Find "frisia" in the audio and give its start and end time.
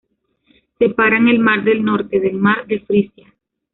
2.79-3.31